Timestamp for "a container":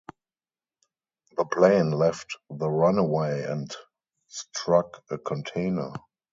5.11-5.93